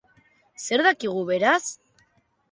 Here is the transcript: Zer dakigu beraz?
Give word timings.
Zer 0.63 0.81
dakigu 0.87 1.21
beraz? 1.27 1.67